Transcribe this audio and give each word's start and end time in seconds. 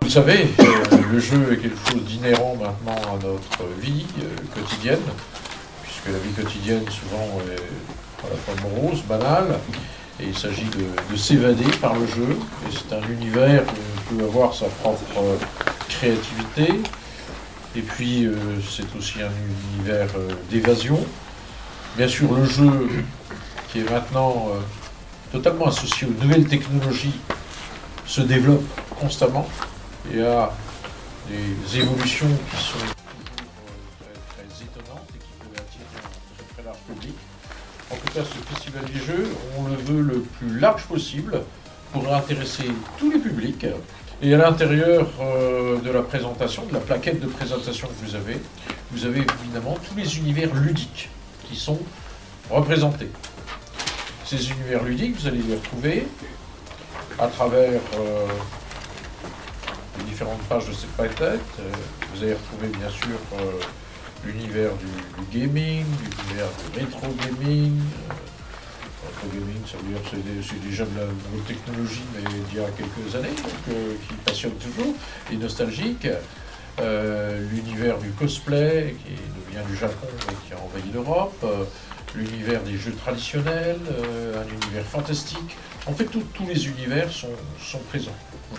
Vous 0.00 0.08
savez, 0.08 0.46
euh, 0.60 1.02
le 1.10 1.18
jeu 1.18 1.52
est 1.52 1.56
quelque 1.56 1.90
chose 1.90 2.04
d'inhérent 2.04 2.54
maintenant 2.54 2.94
à 2.94 3.18
notre 3.20 3.64
vie 3.80 4.06
euh, 4.22 4.28
quotidienne, 4.54 5.02
puisque 5.82 6.06
la 6.06 6.18
vie 6.18 6.30
quotidienne 6.30 6.84
souvent 6.88 7.40
est 7.50 8.24
à 8.24 8.30
la 8.30 8.36
fois 8.36 8.54
morose, 8.70 9.02
banale, 9.02 9.58
et 10.20 10.26
il 10.28 10.38
s'agit 10.38 10.66
de, 10.66 10.86
de 11.12 11.16
s'évader 11.16 11.76
par 11.80 11.94
le 11.94 12.06
jeu. 12.06 12.38
Et 12.68 12.72
c'est 12.72 12.94
un 12.94 13.02
univers 13.08 13.64
où 13.64 14.12
on 14.12 14.16
peut 14.16 14.24
avoir 14.26 14.54
sa 14.54 14.66
propre 14.66 15.00
créativité, 15.88 16.80
et 17.74 17.82
puis 17.82 18.26
euh, 18.26 18.36
c'est 18.70 18.96
aussi 18.96 19.22
un 19.22 19.32
univers 19.74 20.08
d'évasion. 20.50 21.04
Bien 21.96 22.06
sûr, 22.06 22.32
le 22.32 22.44
jeu 22.44 22.88
qui 23.72 23.80
est 23.80 23.90
maintenant 23.90 24.50
totalement 25.36 25.66
associé 25.66 26.06
aux 26.06 26.22
nouvelles 26.22 26.46
technologies 26.46 27.12
se 28.06 28.22
développe 28.22 28.64
constamment 28.98 29.46
et 30.10 30.22
a 30.22 30.50
des 31.28 31.78
évolutions 31.78 32.28
qui 32.50 32.56
sont 32.56 32.78
très, 32.78 34.44
très 34.46 34.64
étonnantes 34.64 35.08
et 35.14 35.18
qui 35.18 35.32
peuvent 35.38 35.58
attirer 35.58 35.84
un 36.40 36.54
très 36.54 36.62
large 36.64 36.78
public. 36.88 37.14
En 37.90 37.96
tout 37.96 38.14
cas, 38.14 38.20
ce 38.24 38.54
festival 38.54 38.84
du 38.86 38.98
jeu, 38.98 39.28
on 39.58 39.68
le 39.68 39.76
veut 39.76 40.00
le 40.00 40.20
plus 40.20 40.58
large 40.58 40.84
possible 40.84 41.42
pour 41.92 42.14
intéresser 42.14 42.64
tous 42.98 43.10
les 43.10 43.18
publics. 43.18 43.66
Et 44.22 44.32
à 44.32 44.38
l'intérieur 44.38 45.06
euh, 45.20 45.78
de 45.80 45.90
la 45.90 46.00
présentation, 46.00 46.64
de 46.64 46.72
la 46.72 46.80
plaquette 46.80 47.20
de 47.20 47.26
présentation 47.26 47.88
que 47.88 48.06
vous 48.06 48.14
avez, 48.14 48.40
vous 48.90 49.04
avez 49.04 49.26
évidemment 49.42 49.76
tous 49.86 49.94
les 49.96 50.16
univers 50.16 50.54
ludiques 50.54 51.10
qui 51.46 51.56
sont 51.56 51.78
représentés. 52.48 53.10
Ces 54.26 54.50
univers 54.50 54.82
ludiques, 54.82 55.20
vous 55.20 55.28
allez 55.28 55.40
les 55.40 55.54
retrouver 55.54 56.04
à 57.16 57.28
travers 57.28 57.80
euh, 57.96 58.26
les 59.98 60.04
différentes 60.04 60.42
pages 60.48 60.66
de 60.66 60.72
cette 60.72 60.90
plaquette. 60.96 61.40
Euh, 61.60 61.72
vous 62.12 62.24
allez 62.24 62.32
retrouver 62.32 62.66
bien 62.76 62.90
sûr 62.90 63.16
euh, 63.34 63.60
l'univers 64.24 64.72
du, 64.78 65.38
gaming, 65.38 65.84
l'univers 65.86 66.48
du 66.58 66.80
rétro 66.80 67.06
gaming. 67.22 67.78
rétro 69.04 69.28
gaming, 69.32 69.62
ça 69.64 69.76
veut 69.76 69.92
dire 69.92 70.02
que 70.02 70.16
c'est 70.42 70.60
déjà 70.60 70.84
de 70.86 70.98
la 70.98 71.06
technologie, 71.46 72.02
mais 72.12 72.28
d'il 72.48 72.58
y 72.58 72.64
a 72.64 72.68
quelques 72.70 73.14
années, 73.14 73.28
donc, 73.28 73.76
qui 74.08 74.14
passionne 74.24 74.54
toujours, 74.54 74.92
et 75.32 75.36
nostalgique. 75.36 76.08
L'univers 77.52 77.96
du 77.98 78.10
cosplay, 78.10 78.96
qui 79.04 79.12
nous 79.12 79.52
vient 79.52 79.64
du 79.64 79.76
Japon 79.76 80.08
et 80.10 80.46
qui 80.48 80.52
a 80.52 80.56
envahi 80.56 80.90
l'Europe. 80.92 81.46
L'univers 82.16 82.62
des 82.62 82.76
jeux 82.76 82.92
traditionnels, 82.92 83.78
euh, 83.90 84.42
un 84.42 84.48
univers 84.48 84.84
fantastique. 84.84 85.56
En 85.86 85.92
fait, 85.92 86.06
tous 86.06 86.46
les 86.46 86.66
univers 86.68 87.10
sont, 87.12 87.28
présents. 87.88 88.10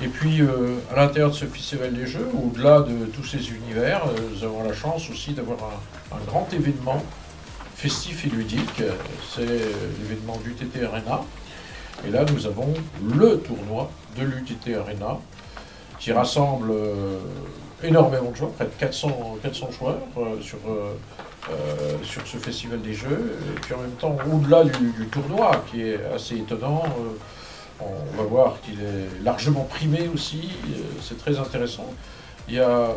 Et 0.01 0.07
puis, 0.07 0.41
euh, 0.41 0.77
à 0.93 0.95
l'intérieur 0.95 1.31
de 1.31 1.35
ce 1.35 1.45
festival 1.45 1.93
des 1.93 2.07
jeux, 2.07 2.27
au-delà 2.33 2.81
de 2.81 3.05
tous 3.05 3.23
ces 3.23 3.51
univers, 3.51 4.05
euh, 4.05 4.19
nous 4.33 4.43
avons 4.43 4.63
la 4.63 4.73
chance 4.73 5.09
aussi 5.09 5.33
d'avoir 5.33 5.59
un, 6.11 6.15
un 6.17 6.19
grand 6.25 6.47
événement 6.53 7.03
festif 7.75 8.25
et 8.25 8.29
ludique. 8.29 8.81
C'est 9.35 9.45
l'événement 9.45 10.39
du 10.43 10.49
l'UTT 10.49 10.83
Arena. 10.83 11.21
Et 12.07 12.11
là, 12.11 12.25
nous 12.31 12.45
avons 12.45 12.73
le 13.03 13.39
tournoi 13.39 13.91
de 14.17 14.23
l'UTT 14.23 14.75
Arena 14.75 15.17
qui 15.99 16.11
rassemble 16.11 16.71
énormément 17.83 18.31
de 18.31 18.35
joueurs, 18.35 18.51
près 18.51 18.65
de 18.65 18.71
400, 18.79 19.37
400 19.41 19.69
joueurs 19.71 19.97
euh, 20.17 20.41
sur, 20.41 20.57
euh, 20.67 20.93
euh, 21.49 21.97
sur 22.03 22.25
ce 22.25 22.37
festival 22.37 22.81
des 22.81 22.93
jeux. 22.93 23.37
Et 23.55 23.59
puis 23.59 23.73
en 23.73 23.79
même 23.79 23.91
temps, 23.91 24.15
au-delà 24.31 24.63
du, 24.63 25.07
tournoi, 25.07 25.63
qui 25.69 25.81
est 25.81 25.99
assez 26.13 26.35
étonnant, 26.35 26.83
on 27.79 28.17
va 28.17 28.23
voir 28.23 28.57
qu'il 28.61 28.79
est 28.79 29.23
largement 29.23 29.63
primé 29.63 30.09
aussi, 30.13 30.49
c'est 31.01 31.17
très 31.17 31.37
intéressant. 31.37 31.93
Il 32.49 32.55
y 32.55 32.59
a 32.59 32.89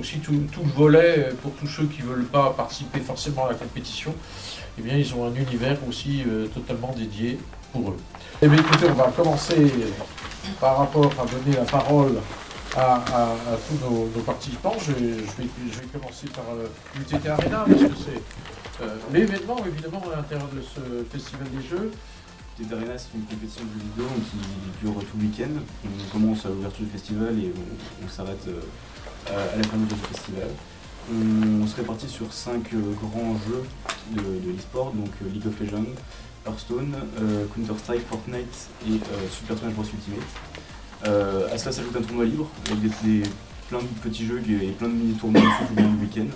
aussi 0.00 0.18
tout, 0.18 0.32
le 0.32 0.70
volet 0.74 1.28
pour 1.42 1.52
tous 1.52 1.66
ceux 1.66 1.84
qui 1.84 2.02
ne 2.02 2.08
veulent 2.08 2.24
pas 2.24 2.52
participer 2.56 3.00
forcément 3.00 3.46
à 3.46 3.50
la 3.50 3.54
compétition. 3.54 4.14
Eh 4.76 4.82
bien, 4.82 4.96
ils 4.96 5.14
ont 5.14 5.26
un 5.26 5.34
univers 5.34 5.76
aussi 5.88 6.24
totalement 6.52 6.92
dédié 6.96 7.38
pour 7.72 7.90
eux. 7.90 7.96
Eh 8.42 8.48
bien, 8.48 8.58
écoutez, 8.58 8.86
on 8.90 8.94
va 8.94 9.12
commencer 9.14 9.72
par 10.58 10.78
rapport 10.78 11.12
à 11.12 11.26
donner 11.26 11.56
la 11.56 11.64
parole 11.64 12.16
à, 12.76 13.34
tous 13.68 13.84
nos, 13.84 14.06
participants. 14.22 14.74
Je, 14.80 14.92
vais, 14.92 15.86
commencer 15.92 16.26
par 16.28 16.44
euh, 16.54 16.66
l'UTT 16.96 17.26
Arena, 17.28 17.64
parce 17.66 17.82
que 17.82 17.96
c'est 18.04 18.82
euh, 18.82 18.96
l'événement, 19.12 19.58
évidemment, 19.66 20.02
à 20.12 20.16
l'intérieur 20.16 20.48
de 20.48 20.60
ce 20.60 21.04
festival 21.10 21.46
des 21.50 21.66
jeux. 21.66 21.90
TT 22.56 22.72
Arena, 22.72 22.96
c'est 22.96 23.14
une 23.14 23.24
compétition 23.24 23.64
de 23.64 23.70
jeux 23.70 23.86
vidéo 23.86 24.06
qui 24.30 24.84
dure 24.84 24.94
tout 25.00 25.18
le 25.18 25.24
week-end. 25.24 25.60
On 25.84 26.12
commence 26.12 26.46
à 26.46 26.50
l'ouverture 26.50 26.84
du 26.84 26.90
festival 26.90 27.38
et 27.38 27.52
on, 28.04 28.08
s'arrête 28.08 28.46
euh, 28.48 28.60
à, 29.28 29.56
la 29.56 29.62
fin 29.64 29.76
du 29.76 29.94
festival. 30.08 30.48
On, 31.12 31.66
se 31.66 31.76
répartit 31.76 32.08
sur 32.08 32.32
cinq 32.32 32.72
euh, 32.72 32.78
grands 33.00 33.36
jeux 33.46 33.64
de, 34.12 34.20
de 34.20 34.52
l'e-sport, 34.52 34.92
donc 34.92 35.10
euh, 35.22 35.28
League 35.32 35.46
of 35.46 35.60
Legends, 35.60 35.92
Hearthstone, 36.46 36.94
euh, 37.20 37.46
Counter-Strike, 37.54 38.06
Fortnite 38.08 38.68
et 38.86 38.92
euh, 38.92 39.28
Super 39.30 39.58
Smash 39.58 39.72
Bros 39.72 39.84
Ultimate. 39.84 40.28
Euh, 41.06 41.52
à 41.52 41.58
cela 41.58 41.72
s'ajoute 41.72 41.96
un 41.96 42.02
tournoi 42.02 42.24
libre 42.24 42.48
avec 42.70 42.90
des, 43.04 43.22
plein 43.68 43.78
de 43.78 43.86
petits 44.02 44.26
jeux 44.26 44.40
et 44.48 44.68
plein 44.68 44.88
de 44.88 44.94
mini-tournois 44.94 45.42
au 45.42 45.80
long 45.80 45.88
du 45.90 46.04
week-end. 46.04 46.26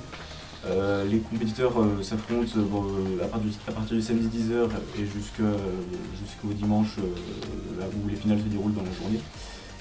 Euh, 0.66 1.04
les 1.04 1.19
compétiteurs 1.19 1.80
euh, 1.80 2.02
s'affrontent 2.02 2.50
euh, 2.56 3.24
à, 3.24 3.28
partir 3.28 3.96
du, 3.96 4.02
samedi 4.02 4.28
10h 4.38 4.69
et 4.98 5.04
jusqu'au 5.06 6.52
dimanche 6.52 6.96
où 6.98 8.08
les 8.08 8.16
finales 8.16 8.41
se 8.41 8.44
déroulent 8.44 8.74
dans 8.74 8.82
la 8.82 8.92
journée. 8.92 9.20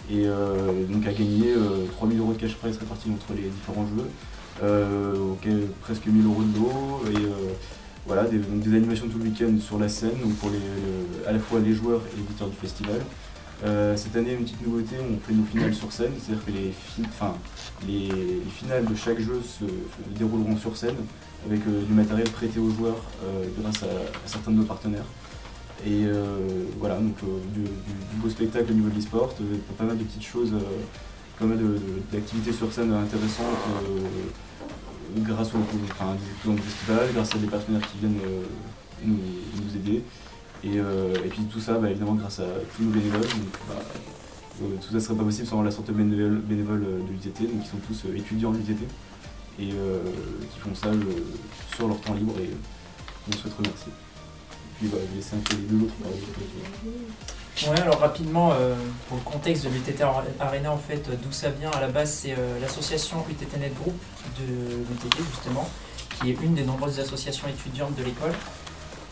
Et 0.09 0.25
donc 0.89 1.05
à 1.05 1.11
gagner 1.11 1.53
euh, 1.57 1.85
3000 1.97 2.19
euros 2.19 2.33
de 2.33 2.37
cash 2.37 2.55
prize 2.55 2.77
répartis 2.77 3.09
entre 3.09 3.33
les 3.35 3.49
différents 3.49 3.85
jeux, 3.87 4.07
presque 5.81 6.05
1000 6.05 6.25
euros 6.25 6.43
de 6.43 6.57
lot 6.57 7.01
et 7.11 7.27
voilà, 8.05 8.23
des, 8.23 8.37
donc 8.37 8.61
des 8.61 8.73
animations 8.77 9.07
tout 9.09 9.17
le 9.17 9.25
week-end 9.25 9.53
sur 9.59 9.77
la 9.77 9.89
scène 9.89 10.17
pour 10.39 10.49
les, 10.49 11.27
à 11.27 11.33
la 11.33 11.39
fois 11.39 11.59
les 11.59 11.73
joueurs 11.73 12.01
et 12.13 12.17
les 12.17 12.23
visiteurs 12.23 12.47
du 12.47 12.55
festival. 12.55 13.01
Euh, 13.65 13.97
cette 13.97 14.15
année, 14.15 14.33
une 14.33 14.43
petite 14.43 14.61
nouveauté, 14.65 14.95
on 14.99 15.17
fait 15.25 15.33
nos 15.33 15.45
finales 15.45 15.73
sur 15.73 15.91
scène, 15.91 16.11
c'est-à-dire 16.19 16.45
que 16.45 16.51
les, 16.51 16.73
finales 18.51 18.85
de 18.85 18.95
chaque 18.95 19.19
jeu 19.19 19.41
se, 19.41 19.65
dérouleront 20.17 20.57
sur 20.57 20.77
scène 20.77 20.95
avec 21.45 21.61
euh, 21.67 21.83
du 21.83 21.93
matériel 21.93 22.29
prêté 22.29 22.59
aux 22.59 22.69
joueurs 22.69 23.01
euh, 23.23 23.45
grâce 23.59 23.81
à, 23.83 23.87
certains 24.27 24.51
de 24.51 24.57
nos 24.57 24.63
partenaires. 24.63 25.05
Et 25.85 26.05
voilà, 26.79 26.95
donc 26.95 27.17
du, 27.53 27.61
beau 28.15 28.29
spectacle 28.29 28.71
au 28.71 28.73
niveau 28.73 28.89
de 28.89 28.95
l'e-sport, 28.95 29.35
pas 29.77 29.83
mal 29.83 29.95
de 29.95 30.03
petites 30.03 30.25
choses, 30.25 30.51
pas 31.37 31.45
mal 31.45 31.59
d'activités 32.11 32.51
sur 32.51 32.73
scène 32.73 32.91
intéressantes 32.93 33.45
grâce 35.17 35.51
au, 35.53 36.57
festival, 36.57 37.07
grâce 37.13 37.35
à 37.35 37.37
des 37.37 37.45
partenaires 37.45 37.87
qui 37.91 37.99
viennent 37.99 38.19
nous 39.05 39.75
aider. 39.75 40.01
Et, 40.63 40.79
euh, 40.79 41.13
et 41.23 41.29
puis 41.29 41.43
tout 41.43 41.59
ça, 41.59 41.73
bah, 41.73 41.89
évidemment, 41.89 42.15
grâce 42.15 42.39
à 42.39 42.45
tous 42.75 42.83
nos 42.83 42.91
bénévoles. 42.91 43.21
Bah, 43.67 43.75
euh, 44.61 44.75
tout 44.81 44.87
ça 44.87 44.95
ne 44.95 44.99
serait 44.99 45.15
pas 45.15 45.23
possible 45.23 45.47
sans 45.47 45.61
la 45.61 45.69
sorte 45.69 45.91
bénévoles 45.91 46.83
euh, 46.83 46.99
de 47.03 47.11
l'UTT, 47.11 47.53
donc 47.53 47.61
qui 47.61 47.69
sont 47.69 47.77
tous 47.77 48.05
étudiants 48.15 48.51
de 48.51 48.57
l'UTT 48.57 48.81
et 49.59 49.69
qui 49.69 50.59
font 50.59 50.75
ça 50.75 50.89
sur 51.75 51.87
leur 51.87 51.99
temps 52.01 52.13
libre 52.13 52.33
et 52.39 52.51
on 53.27 53.35
souhaite 53.35 53.53
remercier. 53.53 53.91
Et 53.91 54.75
puis 54.77 54.87
bah, 54.87 54.97
je 55.01 55.09
vais 55.09 55.15
laisser 55.15 55.35
un 55.35 55.39
peu 55.39 55.55
les 55.55 55.63
deux 55.63 55.85
autres. 55.85 55.93
Ouais, 57.67 57.81
alors 57.81 57.99
rapidement, 57.99 58.53
pour 59.07 59.17
le 59.17 59.23
contexte 59.23 59.65
de 59.65 59.69
l'UTT 59.69 60.03
Arena, 60.39 60.71
en 60.71 60.77
fait, 60.77 61.09
d'où 61.23 61.31
ça 61.31 61.49
vient 61.49 61.71
à 61.71 61.81
la 61.81 61.87
base, 61.87 62.11
c'est 62.11 62.35
l'association 62.61 63.25
UTT 63.27 63.59
Net 63.59 63.73
Group 63.81 63.95
de 64.39 64.45
l'UTT, 64.45 65.17
justement, 65.31 65.67
qui 66.21 66.29
est 66.29 66.37
une 66.43 66.53
des 66.53 66.63
nombreuses 66.63 66.99
associations 66.99 67.47
étudiantes 67.47 67.95
de 67.95 68.03
l'école. 68.03 68.33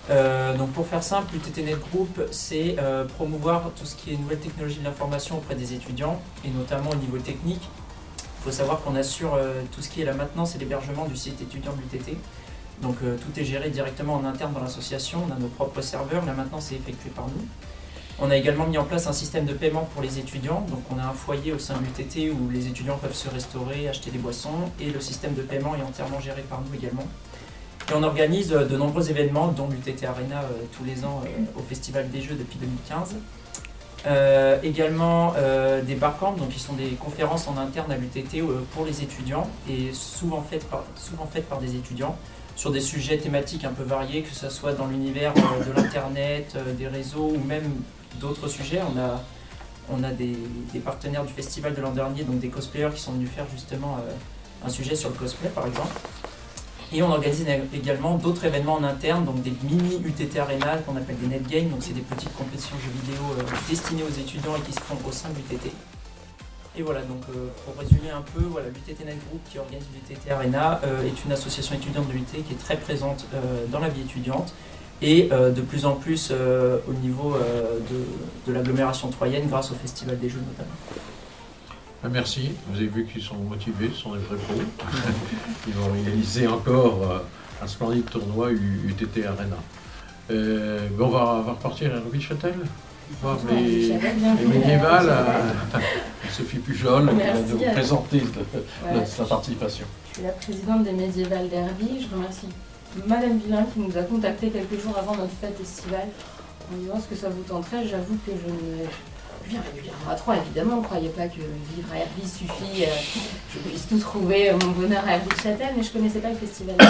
Euh, 0.10 0.56
donc 0.56 0.72
pour 0.72 0.88
faire 0.88 1.04
simple, 1.04 1.34
l'UTT 1.34 1.66
Net 1.66 1.80
Group, 1.92 2.22
c'est 2.32 2.76
euh, 2.80 3.06
promouvoir 3.06 3.72
tout 3.76 3.85
ce 3.85 3.96
qui 3.96 4.14
est 4.14 4.18
nouvelles 4.18 4.40
technologies 4.40 4.79
de 4.79 4.84
l'information 4.84 5.38
auprès 5.38 5.56
des 5.56 5.74
étudiants, 5.74 6.22
et 6.44 6.50
notamment 6.50 6.91
au 6.91 6.96
niveau 6.96 7.18
technique. 7.18 7.62
Il 8.20 8.44
faut 8.44 8.52
savoir 8.52 8.82
qu'on 8.82 8.96
assure 8.96 9.34
euh, 9.34 9.62
tout 9.72 9.82
ce 9.82 9.90
qui 9.90 10.02
est 10.02 10.06
la 10.06 10.14
maintenance 10.14 10.56
et 10.56 10.59
l'hébergement 10.59 11.06
du 11.06 11.16
site 11.16 11.41
étudiant 11.41 11.72
de 11.74 11.82
l'UTT. 11.82 12.18
Donc 12.82 12.97
tout 13.00 13.40
est 13.40 13.46
géré 13.46 13.70
directement 13.70 14.16
en 14.16 14.26
interne 14.26 14.52
dans 14.52 14.59
l'association, 14.59 15.22
on 15.29 15.34
a 15.34 15.40
nos 15.40 15.47
propres 15.47 15.79
serveurs, 15.79 16.26
la 16.26 16.34
maintenance 16.34 16.74
est 16.74 16.76
effectuée 16.76 17.09
par 17.09 17.26
nous. 17.28 17.47
On 18.20 18.29
a 18.29 18.35
également 18.35 18.68
mis 18.68 18.78
en 18.78 18.84
place 18.84 19.08
un 19.08 19.14
système 19.14 19.46
de 19.46 19.53
paiement 19.53 19.88
pour 19.94 20.02
les 20.02 20.20
étudiants. 20.20 20.66
Donc 20.70 20.84
on 20.94 21.00
a 21.00 21.03
un 21.03 21.14
foyer 21.14 21.53
au 21.53 21.59
sein 21.59 21.76
de 21.76 21.85
l'UTT 21.85 22.34
où 22.34 22.50
les 22.50 22.68
étudiants 22.68 22.97
peuvent 22.97 23.16
se 23.16 23.29
restaurer, 23.29 23.88
acheter 23.88 24.12
des 24.12 24.18
boissons 24.18 24.72
et 24.82 24.90
le 24.90 25.00
système 25.00 25.35
de 25.35 25.41
paiement 25.41 25.74
est 25.76 25.84
entièrement 25.84 26.20
géré 26.20 26.41
par 26.41 26.62
nous 26.62 26.76
également. 26.76 27.06
Et 27.90 27.93
on 27.93 28.03
organise 28.03 28.52
euh, 28.52 28.66
de 28.66 28.78
nombreux 28.78 29.09
événements, 29.09 29.47
dont 29.49 29.67
l'UTT 29.67 30.05
Arena 30.05 30.41
euh, 30.41 30.64
tous 30.76 30.84
les 30.84 31.05
ans 31.05 31.22
euh, 31.26 31.59
au 31.59 31.61
Festival 31.61 32.09
des 32.09 32.22
Jeux 32.22 32.35
depuis 32.35 32.58
2015. 32.58 33.16
Euh, 34.08 34.59
également 34.61 35.34
des 35.84 35.96
barcamps, 35.96 36.34
donc 36.34 36.49
qui 36.49 36.59
sont 36.59 36.73
des 36.73 36.90
conférences 36.90 37.47
en 37.47 37.58
interne 37.58 37.91
à 37.91 37.97
l'UTT 37.97 38.43
pour 38.72 38.85
les 38.85 39.02
étudiants 39.02 39.49
et 39.67 39.91
souvent 39.93 40.46
faites 40.47 40.67
par, 40.70 41.59
des 41.59 41.76
étudiants. 41.76 42.16
sur 42.55 42.72
des 42.72 42.82
sujets 42.82 43.17
thématiques 43.17 43.66
un 43.66 43.72
peu 43.72 43.82
variés, 43.82 44.22
que 44.22 44.35
ce 44.35 44.47
soit 44.49 44.73
dans 44.73 44.85
l'univers 44.85 45.34
de 45.34 45.72
l'Internet, 45.76 46.55
des 46.78 46.88
réseaux 46.88 47.34
ou 47.35 47.43
même 47.43 47.64
d'autres 48.20 48.47
sujets. 48.47 48.81
On 49.90 50.03
a 50.03 50.11
des, 50.11 50.38
partenaires 50.85 51.26
du 51.26 51.34
festival 51.34 51.73
de 51.73 51.81
l'an 51.81 51.91
dernier, 51.91 52.22
donc 52.26 52.38
des 52.38 52.49
cosplayers 52.49 52.91
qui 52.93 53.02
sont 53.02 53.14
venus 53.14 53.31
faire 53.31 53.47
justement 53.52 53.97
un 54.64 54.70
sujet 54.70 54.96
sur 54.96 55.09
le 55.09 55.16
cosplay 55.16 55.49
par 55.49 55.66
exemple. 55.66 55.96
Et 56.96 57.03
on 57.03 57.12
organise 57.12 57.46
également 57.74 58.16
d'autres 58.16 58.46
événements 58.46 58.76
en 58.76 58.84
interne, 58.86 59.26
donc 59.26 59.42
des 59.42 59.52
mini 59.64 60.00
UTT 60.06 60.40
Arena 60.40 60.78
qu'on 60.78 60.96
appelle 60.96 61.18
des 61.18 61.28
netgames, 61.28 61.68
donc 61.68 61.80
c'est 61.82 61.92
des 61.92 62.00
petites 62.00 62.34
compétitions 62.38 62.78
jeux 62.78 62.92
vidéo 63.02 63.22
euh, 63.38 63.44
destinées 63.70 64.03
aux 64.03 64.18
étudiants 64.18 64.56
et 64.56 64.62
qui 64.62 64.72
se 64.72 64.80
font 64.80 64.96
au 65.06 65.12
sein 65.12 65.28
de 65.28 65.36
l'UTT. 65.36 65.74
Et 66.78 66.82
voilà, 66.82 67.02
donc 67.02 67.24
euh, 67.30 67.50
pour 67.66 67.78
résumer 67.78 68.12
un 68.12 68.22
peu, 68.22 68.46
voilà, 68.46 68.68
l'UTT 68.70 69.06
Net 69.06 69.18
Group 69.28 69.42
qui 69.52 69.59
organise 69.59 69.84
l'UTT 69.94 70.32
Arena 70.32 70.80
euh, 70.86 71.06
est 71.06 71.26
une 71.26 71.34
association 71.34 71.76
étudiante 71.76 72.08
de 72.08 72.14
l'UT 72.14 72.24
qui 72.24 72.53
est 72.53 72.64
très 72.64 72.78
présente 72.78 73.26
dans 73.74 73.80
la 73.80 73.90
vie 73.90 74.02
étudiante 74.02 74.53
et 75.02 75.24
de 75.30 75.62
plus 75.62 75.86
en 75.86 75.96
plus 75.96 76.32
au 76.32 76.94
niveau 76.94 77.36
de 78.48 78.53
l'agglomération 78.53 79.09
troyenne 79.09 79.48
grâce 79.50 79.72
au 79.72 79.76
Festival 79.76 80.18
des 80.18 80.30
Jeux 80.30 80.40
notamment. 80.40 80.72
Ah, 82.05 82.09
merci, 82.13 82.52
vous 82.67 82.78
avez 82.78 82.85
vu 82.85 83.05
qu'ils 83.05 83.23
sont 83.23 83.35
motivés, 83.35 83.90
ce 83.91 84.02
sont 84.02 84.13
des 84.13 84.19
vrais 84.19 84.37
pros. 84.37 84.53
Ils 85.67 85.73
vont 85.73 85.91
réaliser 85.91 86.46
encore 86.46 86.99
euh, 87.02 87.63
un 87.63 87.67
splendide 87.67 88.07
tournoi 88.11 88.52
UTT 88.52 89.25
Arena. 89.25 89.55
Euh, 90.29 90.87
on, 90.99 91.07
va, 91.07 91.41
repartir 91.41 91.96
à 91.96 91.99
Louis 91.99 92.22
Châtel 92.22 92.53
voir 93.23 93.40
les, 93.49 93.87
les 93.87 94.46
médiévales 94.46 95.09
euh, 95.09 95.79
Sophie 96.31 96.59
Pujol 96.59 97.09
qui 97.09 97.16
va 97.16 97.34
nous 97.40 97.73
présenter 97.73 98.22
sa 99.05 99.25
participation. 99.25 99.85
Je 100.09 100.13
suis 100.13 100.23
la 100.23 100.34
présidente 100.34 100.84
des 100.84 100.93
médiévales 100.93 101.49
d'Herby. 101.49 102.07
Je 102.07 102.16
remercie 102.16 102.49
Madame 103.07 103.40
Villain 103.40 103.66
qui 103.73 103.79
nous 103.79 103.97
a 103.97 104.03
contacté 104.03 104.52
quelques 104.52 104.79
jours 104.79 104.96
avant 104.96 105.16
notre 105.16 105.34
fête 105.41 105.59
estivale 105.59 106.09
en 106.72 106.78
disant 106.78 106.99
ce 106.99 107.07
que 107.07 107.19
ça 107.19 107.29
vous 107.29 107.41
tenterait. 107.41 107.87
J'avoue 107.87 108.17
que 108.28 108.31
je 108.31 108.52
ne 108.52 108.85
je 109.46 109.52
viens 109.52 109.62
régulièrement 109.62 110.09
à 110.12 110.16
Troyes, 110.16 110.38
évidemment. 110.38 110.78
Ne 110.78 110.84
croyez 110.84 111.09
pas 111.09 111.28
que 111.28 111.36
vivre 111.36 111.92
à 111.94 111.97
Herbie 111.97 112.28
suffit, 112.28 112.84
euh, 112.84 112.88
je 113.53 113.59
puisse 113.59 113.88
tout 113.88 114.00
trouver 114.00 114.50
euh, 114.50 114.58
mon 114.62 114.72
bonheur 114.72 115.03
à 115.08 115.14
Herbie-Châtel, 115.14 115.74
mais 115.78 115.84
je 115.84 115.90
ne 115.90 115.94
connaissais 115.94 116.20
pas 116.20 116.30
le 116.30 116.36
festival. 116.36 116.76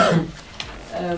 Euh, 0.94 1.18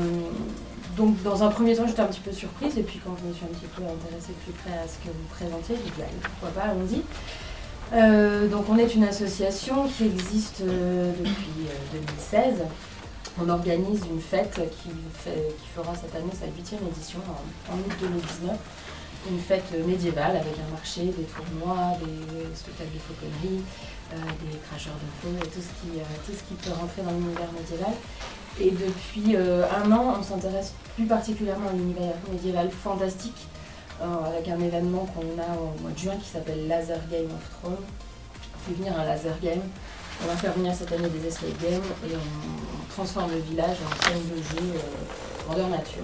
donc, 0.95 1.21
dans 1.21 1.43
un 1.43 1.49
premier 1.49 1.75
temps, 1.75 1.85
j'étais 1.85 1.99
un 1.99 2.07
petit 2.07 2.21
peu 2.21 2.31
surprise, 2.31 2.75
et 2.79 2.81
puis 2.81 2.99
quand 3.05 3.15
je 3.21 3.27
me 3.27 3.33
suis 3.33 3.45
un 3.45 3.49
petit 3.49 3.67
peu 3.75 3.83
intéressée 3.83 4.33
plus 4.43 4.53
près 4.53 4.73
à 4.73 4.87
ce 4.87 4.95
que 5.05 5.13
vous 5.13 5.27
présentiez, 5.29 5.75
j'ai 5.75 5.91
dit, 5.91 6.09
pourquoi 6.23 6.49
pas, 6.59 6.69
allons-y. 6.71 8.49
donc, 8.49 8.65
on 8.69 8.77
est 8.79 8.95
une 8.95 9.03
association 9.03 9.87
qui 9.87 10.05
existe 10.05 10.63
depuis 10.63 11.67
2016. 11.93 12.63
On 13.39 13.47
organise 13.49 14.01
une 14.11 14.19
fête 14.19 14.59
qui, 14.81 14.89
fera 15.75 15.93
cette 15.93 16.15
année 16.15 16.33
sa 16.33 16.47
huitième 16.47 16.81
édition 16.87 17.19
en 17.69 17.75
août 17.75 17.95
2019 18.01 18.57
une 19.29 19.39
fête 19.39 19.71
médiévale 19.85 20.37
avec 20.37 20.53
un 20.65 20.71
marché, 20.71 21.05
des 21.05 21.23
tournois, 21.23 21.97
des 21.99 22.55
spectacles 22.55 22.93
de 22.93 22.99
fauconnerie, 22.99 23.63
euh, 24.13 24.15
des 24.41 24.57
cracheurs 24.59 24.95
de 24.95 25.09
feu 25.21 25.35
et 25.35 25.49
tout 25.49 25.59
ce, 25.59 25.73
qui, 25.81 25.99
euh, 25.99 26.03
tout 26.25 26.31
ce 26.31 26.43
qui 26.43 26.53
peut 26.53 26.71
rentrer 26.71 27.01
dans 27.01 27.11
l'univers 27.11 27.51
médiéval. 27.51 27.93
Et 28.59 28.71
depuis 28.71 29.35
euh, 29.35 29.65
un 29.69 29.91
an, 29.91 30.15
on 30.19 30.23
s'intéresse 30.23 30.73
plus 30.95 31.05
particulièrement 31.05 31.69
à 31.69 31.73
l'univers 31.73 32.15
médiéval 32.31 32.69
fantastique, 32.71 33.47
avec 33.99 34.47
un 34.47 34.59
événement 34.59 35.07
qu'on 35.07 35.41
a 35.41 35.57
au 35.57 35.81
mois 35.81 35.89
de 35.89 35.97
juin 35.97 36.13
qui 36.21 36.29
s'appelle 36.29 36.67
Laser 36.67 36.99
Game 37.11 37.25
of 37.25 37.59
Thrones. 37.59 37.83
On 37.83 38.69
fait 38.69 38.77
venir 38.77 38.93
un 38.95 39.03
laser 39.03 39.39
game. 39.41 39.61
On 40.23 40.27
va 40.27 40.35
faire 40.35 40.53
venir 40.53 40.73
cette 40.75 40.91
année 40.91 41.09
des 41.09 41.27
escape 41.27 41.59
games 41.59 41.81
et 42.05 42.15
on, 42.15 42.93
transforme 42.93 43.31
le 43.31 43.39
village 43.39 43.77
en 43.85 44.05
scène 44.05 44.21
de 44.29 44.37
jeu 44.37 44.79
grandeur 45.47 45.69
nature. 45.69 46.03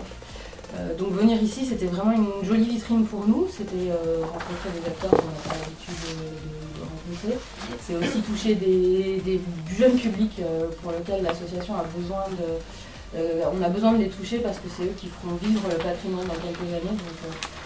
Euh, 0.76 0.96
donc 0.96 1.12
venir 1.12 1.42
ici, 1.42 1.66
c'était 1.66 1.86
vraiment 1.86 2.12
une 2.12 2.46
jolie 2.46 2.68
vitrine 2.68 3.06
pour 3.06 3.28
nous. 3.28 3.48
C'était 3.50 3.92
euh, 3.92 4.22
rencontrer 4.22 4.70
des 4.80 4.88
acteurs 4.88 5.12
qu'on 5.12 5.18
n'a 5.18 5.44
pas 5.48 5.56
l'habitude 5.60 5.94
de, 5.94 6.82
rencontrer. 6.82 7.38
C'est 7.82 7.96
aussi 7.96 8.22
toucher 8.22 8.56
des, 8.56 9.22
du 9.24 9.76
jeune 9.76 9.96
public 9.98 10.32
euh, 10.40 10.68
pour 10.82 10.92
lequel 10.92 11.24
l'association 11.24 11.76
a 11.76 11.84
besoin 11.96 12.24
de... 12.32 13.20
on 13.54 13.62
a 13.62 13.70
besoin 13.70 13.94
de 13.94 14.00
les 14.00 14.10
toucher 14.10 14.40
parce 14.40 14.58
que 14.58 14.68
c'est 14.76 14.84
eux 14.84 14.96
qui 14.98 15.08
feront 15.08 15.36
vivre 15.36 15.62
le 15.70 15.78
patrimoine 15.78 16.26
dans 16.26 16.34
quelques 16.34 16.70
années. 16.74 16.98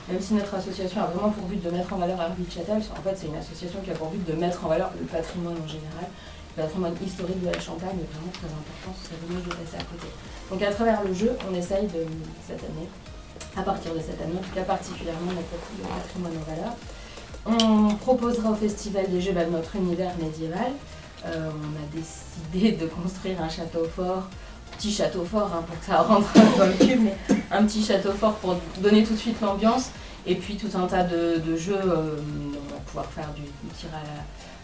Même 0.09 0.21
si 0.21 0.33
notre 0.33 0.55
association 0.55 1.01
a 1.01 1.05
vraiment 1.05 1.29
pour 1.29 1.45
but 1.45 1.63
de 1.63 1.69
mettre 1.69 1.93
en 1.93 1.97
valeur 1.97 2.21
Herbie 2.21 2.45
Châtel, 2.49 2.77
en 2.77 3.01
fait 3.01 3.15
c'est 3.15 3.27
une 3.27 3.35
association 3.35 3.79
qui 3.83 3.91
a 3.91 3.93
pour 3.93 4.09
but 4.09 4.25
de 4.25 4.33
mettre 4.33 4.65
en 4.65 4.69
valeur 4.69 4.91
le 4.99 5.05
patrimoine 5.05 5.55
en 5.63 5.67
général. 5.67 6.07
Le 6.57 6.63
patrimoine 6.63 6.93
historique 7.05 7.39
de 7.41 7.51
la 7.51 7.59
Champagne 7.59 7.99
est 8.01 8.11
vraiment 8.17 8.33
très 8.33 8.47
important, 8.47 8.89
ce 8.99 9.09
serait 9.09 9.21
dommage 9.27 9.43
de 9.43 9.49
passer 9.49 9.77
à 9.77 9.83
côté. 9.83 10.07
Donc 10.49 10.61
à 10.63 10.73
travers 10.73 11.03
le 11.03 11.13
jeu, 11.13 11.37
on 11.47 11.53
essaye 11.53 11.85
de, 11.85 12.03
cette 12.47 12.63
année, 12.63 12.89
à 13.55 13.61
partir 13.61 13.93
de 13.93 13.99
cette 13.99 14.19
année, 14.19 14.33
en 14.35 14.41
tout 14.41 14.55
cas 14.55 14.63
particulièrement 14.63 15.33
notre 15.33 15.53
patrimoine 16.01 16.33
en 16.35 16.49
valeur. 16.49 16.73
On 17.45 17.93
proposera 17.95 18.49
au 18.49 18.55
Festival 18.55 19.07
des 19.11 19.21
Jeux 19.21 19.33
bah, 19.33 19.45
notre 19.45 19.75
univers 19.75 20.17
médiéval. 20.17 20.71
Euh, 21.27 21.49
on 21.61 21.75
a 21.77 21.85
décidé 21.93 22.71
de 22.71 22.87
construire 22.87 23.39
un 23.39 23.49
château 23.49 23.83
fort, 23.83 24.23
petit 24.77 24.91
château 24.91 25.25
fort 25.25 25.51
hein, 25.53 25.63
pour 25.67 25.79
que 25.79 25.85
ça 25.85 26.01
rentre 26.01 26.33
dans 26.57 26.65
le 26.65 26.73
cube, 26.73 27.01
mais 27.03 27.17
un 27.51 27.65
petit 27.65 27.83
château 27.83 28.13
fort 28.13 28.33
pour 28.35 28.55
donner 28.79 29.03
tout 29.03 29.13
de 29.13 29.19
suite 29.19 29.39
l'ambiance. 29.41 29.91
Et 30.25 30.33
puis 30.33 30.57
tout 30.57 30.75
un 30.75 30.87
tas 30.87 31.03
de, 31.03 31.55
jeux, 31.55 31.79
euh, 31.79 32.17
on 32.67 32.73
va 32.73 32.79
pouvoir 32.79 33.05
faire 33.05 33.29
du, 33.35 33.43
tir 33.77 33.89
à 33.93 34.01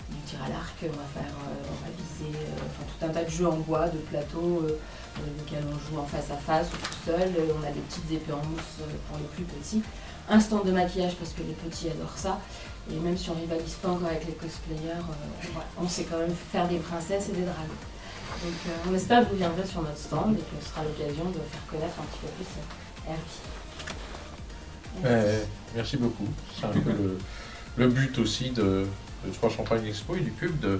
du 0.09 0.17
tir 0.25 0.39
à 0.45 0.49
l'arc, 0.49 0.75
on 0.83 0.87
va 0.87 1.21
faire, 1.21 1.31
euh, 1.31 1.69
on 1.69 1.85
va 1.85 1.91
viser, 1.97 2.37
tout 2.39 3.05
un 3.05 3.09
tas 3.09 3.23
de 3.23 3.29
jeux 3.29 3.47
en 3.47 3.57
bois, 3.57 3.87
de 3.87 3.97
plateaux, 3.97 4.67
lequel 5.21 5.63
on 5.67 5.77
joue 5.89 5.99
en 6.01 6.05
face 6.05 6.31
à 6.31 6.37
face 6.37 6.67
ou 6.73 6.77
tout 6.77 6.97
seul. 7.05 7.29
Euh, 7.37 7.53
on 7.59 7.63
a 7.65 7.71
des 7.71 7.81
petites 7.81 8.11
épées 8.11 8.33
en 8.33 8.37
mousse 8.45 8.81
euh, 8.81 8.85
pour 9.07 9.17
les 9.17 9.25
plus 9.25 9.43
petits. 9.43 9.83
Un 10.29 10.39
stand 10.39 10.65
de 10.65 10.71
maquillage 10.71 11.15
parce 11.15 11.33
que 11.33 11.41
les 11.43 11.53
petits 11.53 11.89
adorent 11.89 12.17
ça. 12.17 12.39
Et 12.91 12.95
même 12.95 13.17
si 13.17 13.29
on 13.29 13.33
rivalise 13.33 13.73
pas 13.75 13.89
encore 13.89 14.07
avec 14.07 14.25
les 14.25 14.33
cosplayers, 14.33 14.89
euh, 14.91 15.59
on 15.81 15.87
sait 15.87 16.03
quand 16.03 16.17
même 16.17 16.33
faire 16.51 16.67
des 16.67 16.77
princesses 16.77 17.29
et 17.29 17.33
des 17.33 17.43
dragons. 17.43 17.79
Donc 18.43 18.53
on 18.89 18.95
espère 18.95 19.25
que 19.25 19.31
vous 19.31 19.37
viendrez 19.37 19.65
sur 19.65 19.81
notre 19.81 19.97
stand 19.97 20.35
et 20.35 20.39
que 20.39 20.63
ce 20.63 20.69
sera 20.69 20.83
l'occasion 20.83 21.25
de 21.25 21.33
faire 21.33 21.65
connaître 21.69 21.95
un 21.99 22.03
petit 22.03 22.19
peu 22.21 22.27
plus 22.27 22.47
Herbie. 23.07 23.39
Merci. 25.75 25.97
beaucoup. 25.97 26.27
C'est 26.55 26.65
un 26.65 26.69
peu 26.69 27.17
le, 27.77 27.87
but 27.87 28.17
aussi 28.17 28.51
de, 28.51 28.87
de 29.25 29.31
Trois 29.31 29.49
Champagne 29.49 29.85
Expo 29.85 30.15
et 30.15 30.21
du 30.21 30.31
pub 30.31 30.59
de 30.59 30.79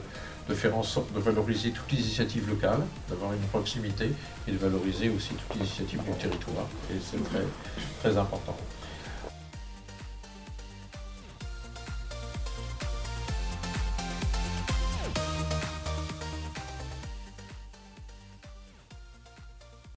de 0.49 0.53
faire 0.53 0.77
en 0.77 0.83
sorte 0.83 1.13
de 1.13 1.19
valoriser 1.19 1.71
toutes 1.71 1.91
les 1.91 1.99
initiatives 1.99 2.49
locales, 2.49 2.81
d'avoir 3.09 3.33
une 3.33 3.39
proximité 3.47 4.11
et 4.47 4.51
de 4.51 4.57
valoriser 4.57 5.09
aussi 5.09 5.29
toutes 5.29 5.55
les 5.55 5.65
initiatives 5.65 6.01
du 6.03 6.11
territoire. 6.17 6.67
Et 6.91 6.97
c'est 7.01 7.23
très, 7.23 7.43
très 8.01 8.17
important. 8.17 8.55